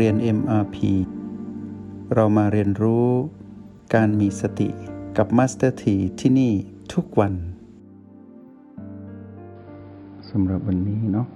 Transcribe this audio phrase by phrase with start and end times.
[0.00, 0.76] เรียน MRP
[2.14, 3.08] เรามาเรียนรู้
[3.94, 4.68] การมีสติ
[5.16, 6.52] กับ Master T ที่ที่นี่
[6.92, 7.34] ทุกวัน
[10.30, 11.28] สำหรับวันนี้เนาะ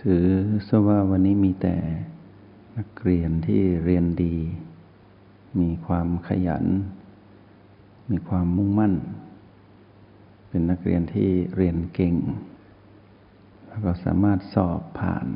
[0.00, 0.24] ถือ
[0.66, 1.76] ซะว่าวันนี้มีแต่
[2.78, 4.36] นักเรียนที่เรียนดี
[5.60, 6.64] มีความขยัน
[8.10, 8.94] มีความมุ่งมั่น
[10.48, 12.14] เป็นนักเรียนที่เรียนเก่ง
[13.66, 15.28] แล้วก็สามารถสอบผ่าน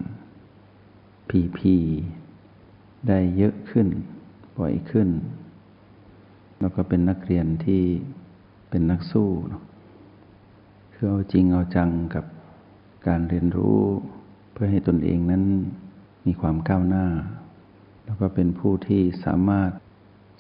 [1.29, 1.75] พีพี
[3.09, 3.89] ได้เยอะขึ้น
[4.59, 5.09] บ่อยขึ้น
[6.59, 7.83] แล้วก็เป็นนักเรียนที่
[8.71, 9.31] เป็นนักสู้
[10.93, 12.25] คือเอาจริงเอาจังกับ
[13.07, 13.81] การเรียนรู้
[14.53, 15.45] เพื่อให้ตนเองนั้น
[16.27, 17.07] มีความก้าวหน้า
[18.05, 19.71] แล้วก็เป็นผู้ที่สามารถ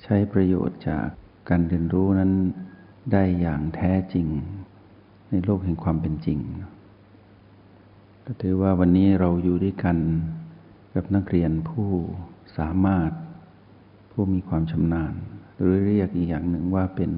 [0.02, 1.06] ใช้ประโยชน์จาก
[1.48, 2.32] การเรียนรู้นั้น
[3.12, 4.26] ได้อย่างแท้จริง
[5.30, 6.38] ในโลกแห่งความเป็นจริง
[8.24, 9.96] ก็ถือว่าวันนี้เราอยู่ด้วยกัน
[10.94, 11.90] กับนักเรียนผู้
[12.58, 13.10] สามารถ
[14.10, 15.14] ผู้มีความชำนาญ
[15.58, 17.10] หรือเรียกอีกอย่างหนึ่งว่าเป็น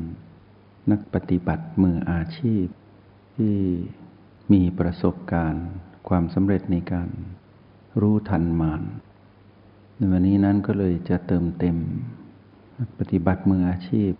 [0.90, 2.64] นักปฏิบัติมืออาชีพ
[3.36, 3.56] ที่
[4.52, 5.66] มีประสบการณ์
[6.08, 7.08] ความสำเร็จในการ
[8.00, 8.82] รู้ทันมาน
[9.96, 11.76] ในวันนี้นั้นก็เลยจะเติมเต็ม
[12.78, 14.10] นักปฏิบัติมืออาชีพ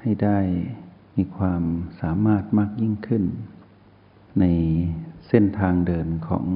[0.00, 0.38] ให้ได้
[1.16, 1.62] มีความ
[2.00, 3.24] สามารถมากยิ่งขึ้น
[4.40, 4.44] ใน
[5.28, 6.46] เส้นทางเดินของ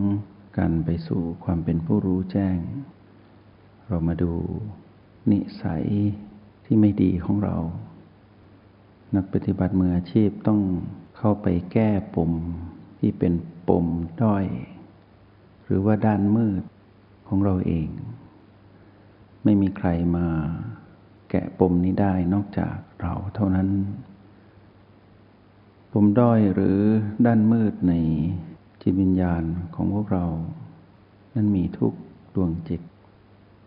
[0.59, 2.59] การไปสู่ความเป็นผู้รู้แจ้ง
[3.87, 4.33] เรามาดู
[5.31, 5.85] นิสัย
[6.65, 7.57] ที่ไม่ดีของเรา
[9.15, 10.61] นักปฏิบัติมืออาชีพต้อง
[11.17, 12.33] เข้าไปแก้ปม
[12.99, 13.33] ที่เป็น
[13.69, 13.87] ปม
[14.23, 14.45] ด้อย
[15.65, 16.63] หรือว่าด้านมืด
[17.29, 17.89] ของเราเอง
[19.45, 20.27] ไม่มีใครมา
[21.31, 23.69] แกะปมนี้ได้นอกจากเราเท่านั้น
[25.93, 26.79] ปมด้อยหรือ
[27.27, 27.95] ด้านมืดใน
[28.83, 29.43] จิตวิญญาณ
[29.75, 30.27] ของพวกเรา
[31.35, 31.93] นั้นมีทุก
[32.35, 32.81] ดวงจิต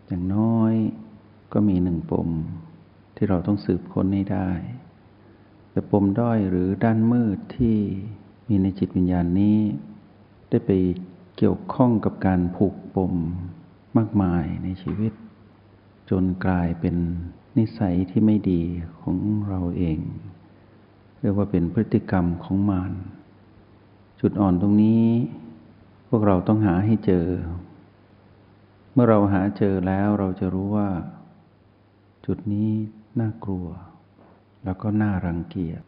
[0.06, 0.72] อย่างน้อย
[1.52, 2.28] ก็มีหนึ่งปม
[3.16, 4.50] ที่เราต้องสืบค้นให้ได้
[5.70, 7.76] แต่ปมด้อยหรือด้านมืดที่
[8.48, 9.58] มีในจิตวิญญาณนี้
[10.48, 10.70] ได้ไป
[11.36, 13.14] เกี่ยวข้องกับการผูกปม
[13.96, 15.12] มากมายในชีวิต
[16.10, 16.96] จนกลายเป็น
[17.58, 18.62] นิสัยที่ไม่ดี
[19.00, 19.16] ของ
[19.48, 19.98] เราเอง
[21.20, 22.92] เรียกว่าเป็นพฤติกรรมของมาร
[24.24, 25.06] จุดอ่อนตรงนี้
[26.08, 27.26] พวกเราต้องหาให้เจอ
[28.92, 30.88] เมื่อเราหาเจอแล้วเราจะรู้ว่า
[32.26, 32.70] จุดนี้
[33.20, 33.66] น่ากลัว
[34.64, 35.82] แล้วก็น่ารังเกียจ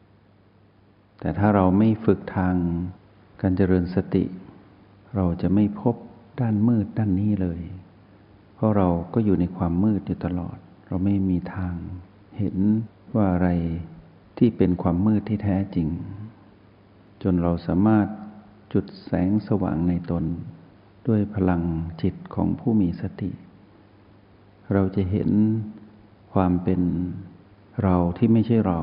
[1.21, 2.55] แต่ถ้าเราไม่ฝึกทาง
[3.41, 4.25] การเจริญสติ
[5.15, 5.95] เราจะไม่พบ
[6.41, 7.61] ด้านมืดด้านนี้เลย
[8.55, 11.75] เพราะเราก็อยู่ในความมืดอยู่ตลอด เราไม่มีทาง
[12.39, 12.57] เห็น
[13.15, 13.49] ว่าอะไร
[14.39, 15.89] ที่เป็นความมืดที่แท้จริง
[17.23, 18.07] จนเราสามารถ
[18.75, 20.25] จุดแสงสว่างในตน
[21.09, 21.63] ด้วยพลัง
[22.03, 23.31] จิตของผู้มีสติ
[24.73, 25.31] เราจะเห็น
[26.33, 26.81] ความเป็น
[27.83, 28.81] เราที่ไม่ใช่เรา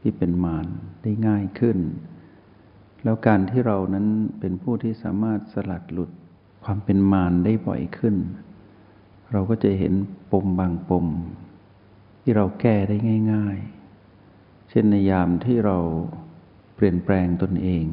[0.00, 0.66] ที่เป็นมาร
[1.02, 1.78] ได้ง่ายขึ้น
[3.02, 4.06] แล้วการที่เรานั้น
[4.40, 6.10] เป็นผู้ที่สามารถสลัดหลุด
[6.64, 8.16] ความเป็นมารได้บ่อยขึ้น
[9.32, 9.94] เราก็จะเห็น
[10.32, 11.06] ปมบางปม
[12.20, 12.96] ที่เราแก้ได้
[13.32, 13.58] ง่าย
[14.14, 15.78] ๆ เช่นในยามที่เรา
[16.74, 17.86] เปลี่ยนแปลงตนเอง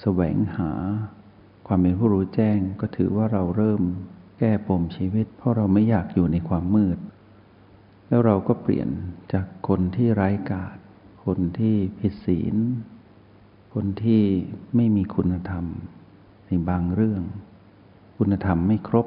[0.00, 0.72] แสวงหา
[1.66, 3.82] ความเป็นผู้รู้แจ้งก็ถือว่าเราเริ่ม
[4.38, 6.98] แก้ปมชีวิต เพราะเราไม่อยากอยู่ในความมืด
[8.08, 8.88] แล้วเราก็เปลี่ยน
[9.32, 10.76] จากคนที่ไร้กาศ
[11.24, 12.56] คนที่ผิดศีล
[13.74, 14.22] คนที่
[14.76, 15.64] ไม่มีคุณธรรม
[16.46, 17.22] ในบางเรื่อง
[18.16, 19.06] คุณธรรมไม่ครบ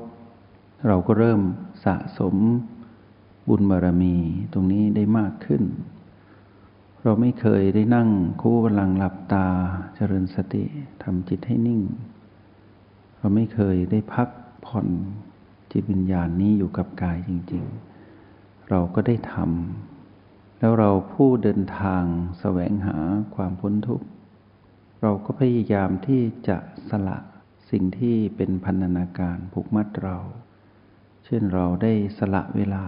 [0.88, 1.42] เราก็เริ่ม
[1.86, 2.36] สะสม
[3.48, 4.16] บุญบารมี
[4.54, 5.64] ตรงนี้ได้มากขึ้น
[7.06, 8.10] เราไม่เคยได้นั่ง
[8.42, 9.48] คู่บัลลังหลับตา
[9.96, 10.64] เจริญสติ
[11.04, 11.82] ทำจิตให้นิ่ง
[13.18, 14.30] เราไม่เคยได้พัก
[14.66, 14.88] ผ่อน
[15.72, 17.64] จิตวิญญาณนี้อยู่กับกายจริง
[18.16, 22.04] ๆ เราก็ได้ทำแล้วเราผู้เดินทาง
[22.40, 22.98] แสวงหา
[23.36, 24.08] ความพ้นทุกข์
[25.02, 26.58] เราก็พยายามที่จะ
[26.90, 27.18] สละ
[27.70, 30.18] สิ่งที่เป็นพันธนาการผูกมัดเรา
[31.26, 32.86] เช่นเราได้สละเวลา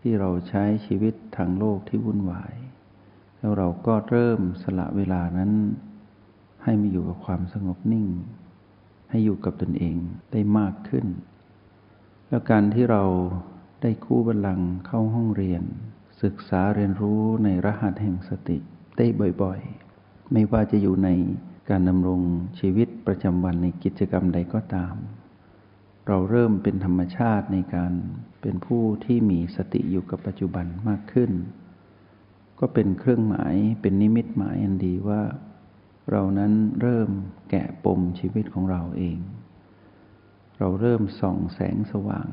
[0.00, 2.54] ที่เราใช้ชีวิตทางโลกที่วุ่นวาย
[3.38, 5.52] แล้วเราก็เริ่มสละเวลานั้น
[6.64, 8.06] ให้มาอยู่กับความสงบนิ่ง
[9.10, 9.96] ให้อยู่กับตนเอง
[10.32, 11.06] ได้มากขึ้น
[12.28, 13.04] แล้วการที่เรา
[13.82, 15.62] ได้คู่บัลลังเข้าห้องเรียน
[16.22, 18.58] ศึกษาเรียนรู้ในรหัสแห่งสติ
[18.96, 19.06] ได้
[19.42, 21.08] บ่อยๆ ไม่ว่าจะอยู่ใน
[21.70, 22.20] การดำรง
[22.58, 24.94] ชีวิตประจำวันในกิจกรรมใดก็ตาม
[26.06, 27.92] เราเริ่มเป็นธรรมชาติในการ
[28.40, 31.30] เป็นผู้ที่มีสติอยู่กับปัจจุบันมากขึ้น
[32.58, 35.22] ก็เป็นเครื่องหมายเป็นนิมิตหมายอันดีว่า
[36.10, 37.10] เรานั้นเริ่ม
[37.50, 39.18] แกะปมชีวิตของเราเอง
[40.58, 42.28] เราเริ่มส่องแสงสว่าง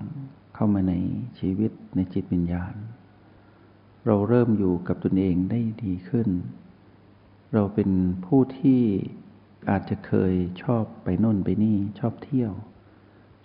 [0.55, 0.93] เข้ามาใน
[1.39, 2.75] ชีวิตในจิตวิญญาณ
[4.05, 6.29] เราเริ่มอยู่กับตนเองได้ดีขึ้น
[7.53, 7.89] เราเป็น
[8.25, 8.81] ผู้ที่
[9.69, 10.33] อาจจะเคย
[10.63, 12.53] ชอบไปน่นไปนี่ชอบเที่ยว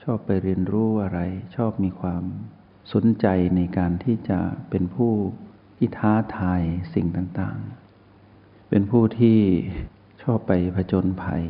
[0.02, 1.20] ชอบไปเรียนรู้อะไร
[1.56, 2.22] ชอบมีความ
[2.92, 4.38] สนใจในการที่จะ
[4.70, 5.12] เป็นผู้
[5.82, 6.62] ที่ท้าทาย
[6.94, 9.38] สิ่งต่างๆ เป็นผู้ที่
[10.22, 11.44] ชอบไปผจญภัย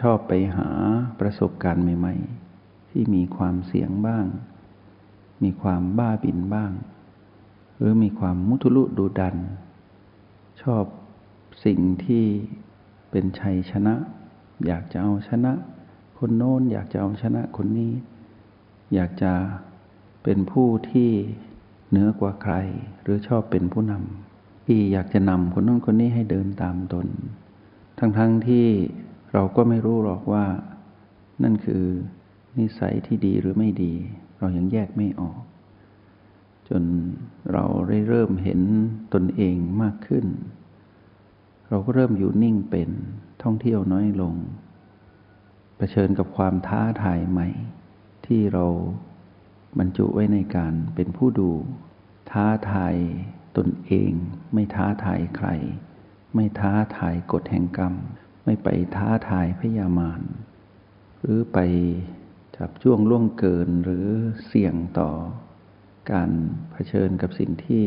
[0.00, 0.68] ชอบไปหา
[1.20, 2.14] ประสบการณ์ใหม่
[2.54, 4.26] ๆ ที่มีความเสี่ยงบ้าง
[5.42, 6.72] มีความบ้าบินบ้าง
[7.76, 9.36] หรือมีความมุทุลุดูดัน
[10.62, 10.84] ชอบ
[11.64, 12.24] สิ่งที่
[13.10, 13.94] เป็นชัยชนะ
[14.66, 15.52] อยากจะเอาชนะ
[16.18, 17.92] คนโน้นอยากจะเอาชนะคนนี้
[18.94, 19.32] อยากจะ
[20.22, 21.10] เป็นผู้ที่
[21.94, 22.54] เหนือกว่าใคร
[23.02, 27.06] หรือชอบเป็นผู้นำที่อยากจะนำคนโน้นคนนี้ให้เดินตามตน
[27.98, 28.66] ทั้งๆทที่
[29.32, 30.44] เราก็ไม่รู้หรอกว่า
[31.42, 31.84] นั่นคือ
[32.58, 33.92] นิสัยที่ดีหรือไม่ดี
[34.38, 35.40] เรายังแยกไม่ออก
[36.68, 36.82] จน
[37.52, 38.60] เราได้เริ่มเห็น
[39.14, 40.26] ตนเองมากขึ้น
[41.68, 42.90] เราก็เริ่มอยู่นิ่งเป็น
[43.42, 44.34] ท่องเที่ยวน้อยลง
[45.76, 47.48] เผชิญกับความท้าทายใหม่
[48.26, 48.66] ที่เรา
[49.78, 51.50] บรรจุไว้ในการเป็นผู้ดู
[52.30, 52.94] ท้าทาย
[53.56, 54.12] ตนเอง
[54.54, 55.48] ไม่ท้าทายใคร
[56.34, 57.94] ไม่ท้าทายกฎแห่งกรรม
[58.44, 60.20] ไม่ไปท้าทายพยามาร
[61.20, 61.58] หรือไป
[62.56, 64.06] จับจ้วงล่วงเกินหรือ
[64.46, 65.10] เสี่ยงต่อ
[66.12, 66.30] การ
[66.72, 67.84] เผชิญกับสิ่งที่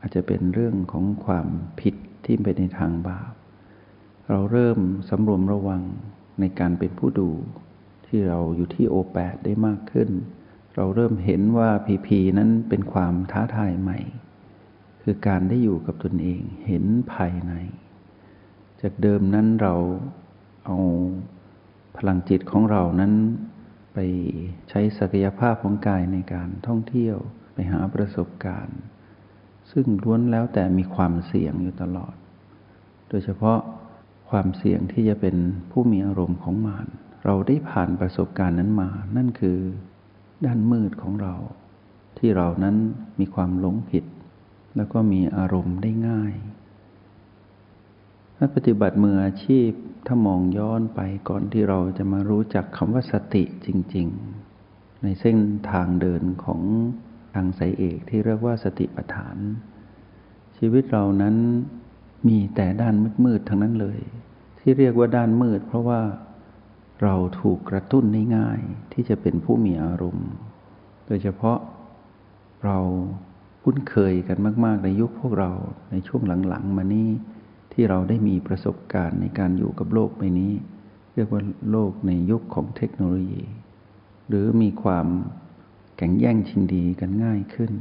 [0.00, 1.48] อาจจะเป็นเรื่องของความ
[1.80, 1.94] ผิด
[2.24, 3.32] ที่ไปในทางบาป
[4.28, 4.78] เราเริ่ม
[5.08, 5.82] สำรวมระวัง
[6.40, 7.30] ในการเป็นผู้ดู
[8.06, 10.10] ที่เราอยู่ที่โอแปดได้มากขึ้น
[10.80, 13.98] เราเริ่มเห็นว่าพีพีนั้นเป็นความท้าทายใหม่
[15.02, 17.52] คือการได้อยู่กับตนเองเห็นภายใน
[18.82, 19.74] จากเดิมนั้นเรา
[20.66, 20.78] เอา
[21.96, 23.12] พลังจิตของเรานั้น
[23.94, 23.98] ไป
[24.68, 27.16] ใช้ศักยภาพของกายในการท่องเที่ยว
[27.54, 28.78] ไปหาประสบการณ์
[29.70, 32.14] ซึ่งล้วนแล้วแต่มีความเสี่ยงอยู่ตลอด
[33.08, 33.58] โดยเฉพาะ
[34.30, 35.36] ความเสี่ยงที่จะเป็น
[35.70, 36.86] ผู้มีอารมณ์ของมาร
[37.24, 39.58] เราได้ผ่านประสบการณ์นั้นมา นั่นคือ
[40.44, 41.34] ด้านมืดของเรา
[42.18, 42.76] ที่เรานั้น
[43.18, 44.04] มีความหลงผิด
[44.76, 46.34] แล้วก็มีอารมณ์ได้ง่าย
[48.38, 49.70] นักปฏิบัติมืออาชีพ
[50.06, 54.06] ถ้ามองย้อนไปก่อนที่เราจะมารู้จักคำว่าสติจริง
[54.54, 55.38] ๆ ในเส้น
[55.70, 56.60] ทางเดินของ
[57.34, 59.36] ทางสายเอกที่เรียกว่าสติปัฏฐาน
[60.58, 61.36] ชีวิตเรานั้น
[62.28, 62.94] มีแต่ด้าน
[63.24, 64.00] มืดๆทั้งนั้นเลย
[64.58, 66.00] ที่เรียกว่าด้านมืด เพราะว่า
[67.02, 68.60] เราถูกกระตุ้นได้ง่าย
[68.92, 70.28] ที่จะเป็นผู้มีอารมณ์
[71.06, 71.58] โดยเฉพาะ
[72.64, 72.78] เรา
[73.62, 75.52] คุ้นเคยกันมาก ๆ ในยุคพวกเรา
[75.90, 77.08] ในช่วงหลัง ๆ มานี้
[77.72, 80.52] ที่เราได้มีประสบการณ์ในการอยู่กับโลกใบนี้
[81.14, 83.44] เรียกว่าโลกในยุคของเทคโนโลยี
[84.28, 85.06] หรือมีความ
[85.96, 87.72] แข่งแย่งชิงดีกันง่ายขึ้น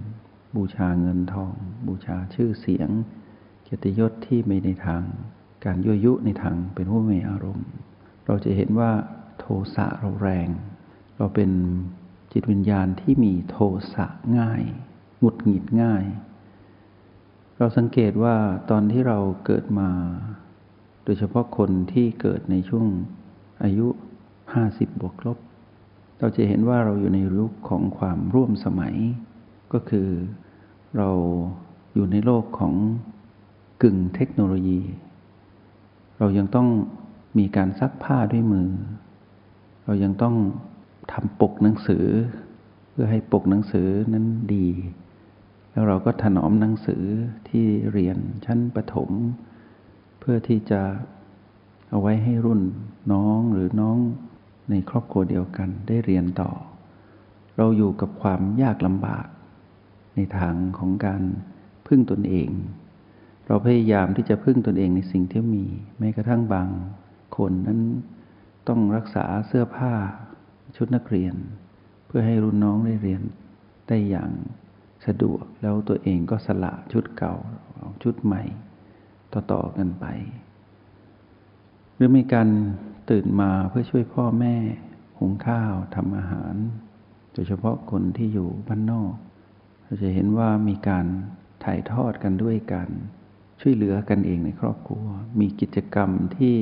[0.56, 1.54] บูชาเงินทอง
[1.88, 2.90] บูชาชื่อเสียง
[3.64, 5.04] เกียรติยศที่ไม่ในทาง
[5.66, 7.68] การยั่วยุในทางเป็นผู้มีอารมณ์
[8.28, 8.92] เราจะเห็นว่า
[9.40, 9.46] โท
[9.76, 10.48] สะเราแรง
[11.18, 11.52] เราเป็น
[12.32, 13.58] จิตวิญญาณที่มีโท
[13.94, 14.06] สะ
[14.40, 14.64] ง่าย
[15.20, 16.04] หงุดหงิดง่าย
[17.58, 18.36] เราสังเกตว่า
[18.70, 19.90] ตอนที่เราเกิดมา
[21.04, 22.88] โดยเฉพาะคนที่เกิดในช่วง
[23.64, 23.88] อายุ
[24.54, 25.38] ห้าสิบบวกลบ
[26.20, 28.96] เราจะเห็นว่าเราอยู่ในยุคของความร่วมสมัย
[29.74, 30.08] ก็คือ
[30.98, 31.10] เรา
[31.94, 32.74] อยู่ในโลกของ
[33.84, 34.82] กึ่งเทคโนโลยี
[36.20, 36.68] เรายังต้อง
[37.40, 38.70] มีการซักผ้าด้วยมือ
[39.84, 40.36] เรายังต้อง
[41.12, 42.06] ทำปกหนังสือ
[42.90, 44.26] เพื่อให้ปกหนังสือนั้น
[44.56, 44.68] ดี
[45.72, 47.04] แล้วเราก็ถนอมหนังสือ
[47.50, 49.10] ที่เรียนชั้นประถม
[50.20, 50.82] เพื่อที่จะ
[51.90, 52.62] เอาไว้ให้รุ่น
[53.12, 53.98] น้องหรือน้อง
[54.70, 56.52] ในครอบครัวเดียวกันได้เรียนต่อ
[57.58, 59.28] เราอยู่กับความยากลำบาก
[60.16, 61.24] ในทางของการ
[61.88, 62.50] พึ่งตนเอง
[63.48, 65.66] เราพยายามที่จะพึ่งตนเองในสิ่งที่มี
[66.00, 66.68] แม้กระทั่งบาง
[67.38, 67.82] คนนั้น
[68.68, 69.94] ต้องรักษาเสื้อผ้า
[70.76, 71.36] ชุดนักเรียน
[72.08, 73.22] เพื่อให้รุ่นน้องได้เรียน
[73.88, 74.32] ได้อย่าง
[75.06, 77.36] สะดวกแล้วตัวเองก็สละชุดเก่า
[77.76, 78.44] เอาชุดใหม่
[79.34, 80.06] ต่อๆกันไป
[81.96, 82.50] หรือมีการ
[83.10, 84.56] ตื่นมาเพื่อช่วยพ่อแม่
[85.20, 86.56] หุงข้าวทำอาหาร
[87.34, 89.14] โดยเฉพาะคนที่อยู่บ้านนอก
[89.84, 91.06] เราจะเห็นว่ามีการ
[91.64, 92.88] ถ่ายทอดกันด้วยกัน
[93.62, 95.06] ช่วยเหลือกันเองในครอบครัว
[95.40, 96.56] มีกิจกรรมที่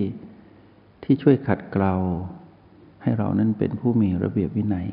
[1.06, 1.96] ที่ช่วยขัดเกลา
[3.02, 4.90] ให้เรานั้นเป็นผู้มีระเบียบวินัย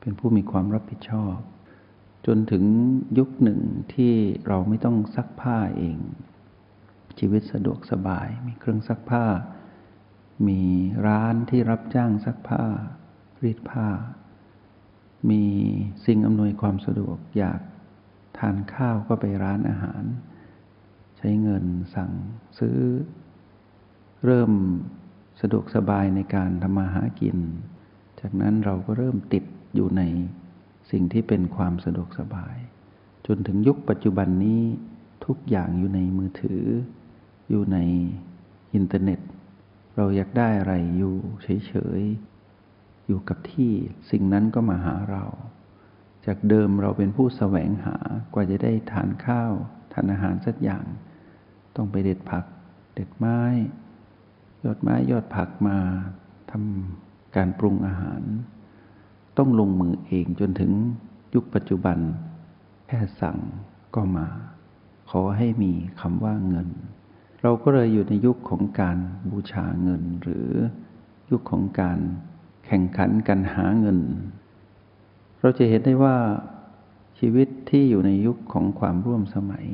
[0.00, 1.36] เป็นผู้มีความรับผิดชอบ
[2.26, 2.64] จนถึง
[3.18, 3.60] ยุคหนึ่ง
[3.94, 4.12] ที่
[4.48, 5.98] เราไม่ต้องซักผ้าเอง
[7.18, 9.24] ชีวิตสะดวกสบาย มีเครื่องซักผ้า
[10.48, 10.62] มี
[11.06, 12.64] ร้านที่รับจ้างซักผ้า
[13.42, 13.86] รีดผ้า
[15.30, 15.44] มี
[16.06, 17.60] สิ่งอำนวยความสะดวกอยาก
[18.38, 20.02] ทานข้าวก็ไปร้านอาหาร
[21.16, 21.64] ใช้เงิน
[21.94, 22.12] สั่ง
[22.58, 22.78] ซื้อ
[24.24, 24.52] เริ่ม
[25.40, 27.38] สะดวกสบายในการทำมาหากิน
[28.20, 30.02] จากนั้นเราก็เริ่มติดอยู่ใน
[30.90, 32.56] สิ่งที่เป็นความสะดวกสบาย
[33.26, 34.62] จนถึงยุคปัจจุบันนี้
[35.26, 36.62] ทุกอย่างอยู่ในมือถือ
[37.48, 37.78] อยู่ใน
[38.74, 39.20] อินเทอร์เน็ต
[39.96, 43.72] เราอยากได้อะไรอยู่เฉยๆ อยู่กับที่
[44.10, 45.24] สิ่งนั้นก็มาหาเรา
[46.26, 47.96] จากเดิมเราเป็นผู้แสวงหา
[48.34, 49.52] กว่าจะได้ทานข้าว
[49.92, 50.84] ทานอาหารสักอย่าง
[51.76, 52.44] ต้องไปเด็ดผัก
[52.94, 53.40] เด็ดไม้
[54.64, 55.76] ยอดไม้ยอดผักมา
[56.50, 58.22] ทำการปรุงอาหาร
[59.38, 60.72] ต้องลงมือเองจนถึง
[61.34, 61.98] ยุคปัจจุบัน
[62.86, 63.38] แค่สั่ง
[63.94, 64.26] ก็มา
[65.10, 66.68] ขอให้มีคำว่าเงิน
[67.42, 68.98] เราก็เลยอยู่ในยุคของการ
[69.30, 70.48] บูชาเงิน หรือ
[71.30, 71.98] ยุคของการ
[72.66, 73.98] แข่งขันกันหาเงิน
[75.40, 76.16] เราจะเห็นได้ว่า
[77.18, 79.66] ชีวิตที่อยู่ในยุคของความร่วมสมัย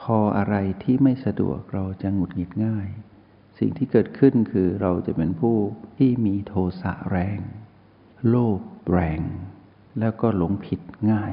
[0.00, 2.88] พออะไรที่ไม่สะดวกเราจะหงุดหงิดง่าย
[3.58, 5.56] สิ่งที่เกิดขึ้นคือเราจะเป็นผู้
[5.98, 7.38] ที่มีโทสะแรง
[8.28, 8.60] โลภ
[8.92, 9.20] แรง
[10.00, 11.32] แล้วก็หลงผิดง่าย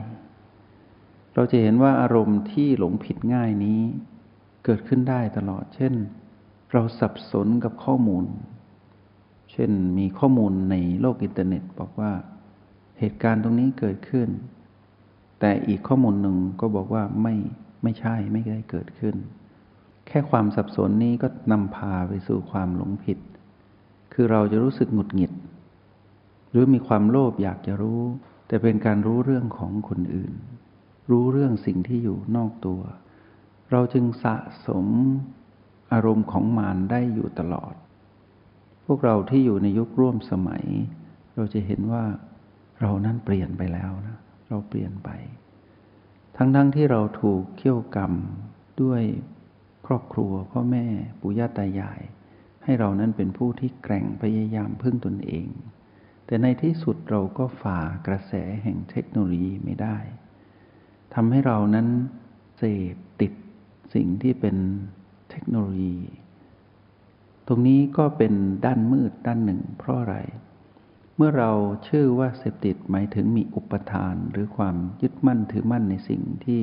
[1.33, 3.81] เราจะเห็นว่าอารมณ์ที่หลงผิดง่ายนี้
[4.65, 5.93] เกิดขึ้นได้ตลอด เช่น
[6.71, 8.25] เราสับสนกับข้อมูล
[9.51, 12.11] เช่นมีข้อมูลในโลกอินเทอร์เน็ต บอกว่า
[12.99, 14.29] เหตุการณ์ตรงนี้เกิดขึ้น
[15.39, 17.35] แต่อีกข้อมูลหนึ่งก็บอกว่าไม่
[17.83, 19.15] ไม่ใช่ไม่ได้เกิดขึ้น
[20.07, 23.19] แค่ความสับสนนี้ก็นำพาไปสู่ความหลงผิด
[24.13, 25.33] คือเราจะรู้สึกหงุดหงิด
[26.51, 28.01] หรือมีความโลภอยากจะรู้
[28.47, 30.33] แต่เป็นการรู้เรื่องของคนอื่น
[31.11, 32.81] รู้เรื่องสิ่งที่อยู่นอกตัว
[33.71, 34.35] เราจึงสะ
[34.67, 34.87] สม
[35.93, 37.73] อารมณ์ของมารได้อยู่ตลอด
[38.85, 40.65] พวกเราที่อยู่ในยุคร่วมสมัย
[41.35, 42.03] เราจะเห็นว่า
[42.81, 44.17] เรานั้นเปลี่ยนไปแล้วนะ
[44.49, 45.09] เราเปลี่ยนไป
[46.37, 48.13] ทั้งๆทที่เราถูกเขี่ยวกรรม
[48.81, 49.01] ด้วย
[49.85, 50.85] ครอบครัว พ่อแม่
[51.19, 52.01] ปู่ย่าตายาย
[52.63, 55.47] ให้เรานั้นเป็นผู้ที่แกร่งพยายามพึ่งตนเอง
[56.25, 59.97] แต่ในที่สุดเราก็ฝ่ากระแสแห่งเทคโนโลยีไม่ได้
[61.13, 61.87] ทำให้เรานั้น
[62.57, 62.63] เส
[62.93, 63.33] พติด
[63.93, 64.57] สิ่งที่เป็น
[65.29, 65.97] เทคโนโลยี
[67.47, 68.33] ตรงนี้ก็เป็น
[68.65, 70.17] ด้านมืดด้านหนึ่ง เพราะอะไร
[71.15, 71.51] เมื่อเรา
[71.87, 76.61] ชื่อว่าเสพติดหมายถึงมีอุปทานหรือความยึดมั่นถือมั่นในสิ่งที่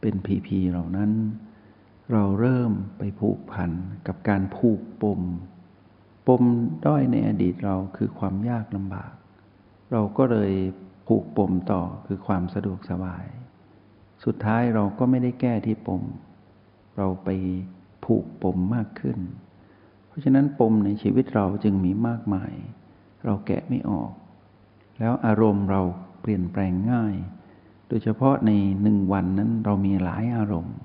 [0.00, 1.10] เป็นพีพีเหล่านั้น
[2.12, 3.70] เราเริ่มไปผูกพัน
[4.06, 5.20] กับการผูกปม
[6.28, 6.42] ปม
[6.86, 9.12] ด้อยในอดีตเราคือความยากลำบาก
[9.92, 10.52] เราก็เลย
[11.08, 13.24] ผูกปมต่อคือความสะดวกสบาย
[14.24, 16.02] สุดท้ายเราก็ไม่ได้แก้ที่ปม
[16.96, 17.28] เราไป
[18.04, 19.18] ผูกปมมากขึ้น
[20.06, 22.52] เพราะฉะนั้นปมในชีวิตเราจึงมีมากมาย
[23.24, 24.12] เราแกะไม่ออก
[24.98, 25.82] แล้วอารมณ์เรา
[26.20, 27.14] เปลี่ยนแปลงง่าย
[27.88, 28.50] โดยเฉพาะใน
[28.82, 30.76] หนึ่งวันนั้นเรามีหลายอารมณ์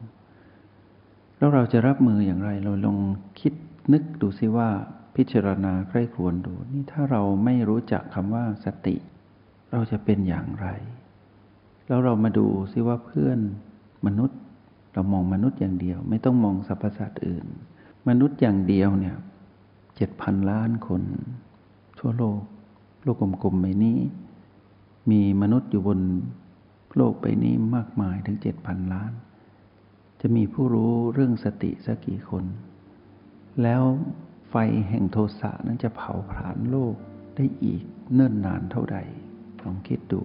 [1.44, 3.00] แล้วเราจะรับมืออย่างไร เราลอง
[3.40, 3.54] คิด
[3.94, 4.70] นึกดูซิว่า
[5.16, 8.96] พิจารณาใคร่ครวญดู นี่ถ้าเราไม่รู้จักคำว่าสติ
[9.72, 10.68] เราจะเป็นอย่างไร
[11.88, 13.40] แล้วเรามาดูซิว่าเพื่อน
[14.06, 14.40] มนุษย์
[14.94, 17.46] เรามองมนุษย์อย่างเดียว ไม่ต้องมองสรรพสัตว์อื่น
[18.08, 19.16] มนุษย์อย่างเดียวเนี่ย
[19.96, 21.02] เจ็ดพันล้านคน
[22.00, 22.42] ทั่วโลก
[23.04, 24.00] โลกกลมๆใบนี้
[25.12, 26.00] มีมนุษย์อยู่บน
[26.96, 29.14] โลกใบนี้มากมายถึงเจ็ดพันล้าน
[30.25, 32.44] จะมีผู้รู้เรื่องสติสักกี่คน
[33.63, 33.84] แล้ว
[34.50, 34.56] ไฟ
[34.89, 36.96] แห่งโทสะนั้นจะเผาผลาญโลก
[37.36, 38.98] ได้อีกเนิ่นนานเท่าใด
[39.62, 40.22] ลองคิดดู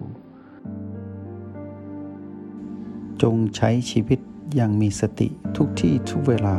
[3.21, 4.19] จงใช้ชีวิต
[4.55, 5.27] อย่างมีสติ
[5.57, 6.57] ทุกที่ทุกเวลา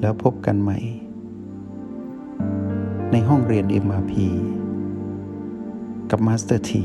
[0.00, 0.78] แล้วพบกันใหม่
[3.10, 4.12] ในห้องเรียน MRP
[6.10, 6.84] กับมาสเตอร์ที